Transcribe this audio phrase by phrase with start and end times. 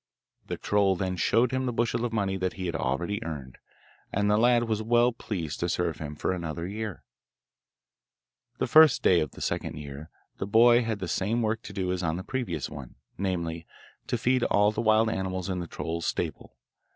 [0.47, 3.59] The troll then showed him the bushel of money that he had already earned,
[4.11, 7.03] and the lad was well pleased to serve him for another year.
[8.57, 10.09] The first day of the second year
[10.39, 13.67] the boy had the same work to do as on the previous one namely,
[14.07, 16.57] to feed all the wild animals in the troll's stable.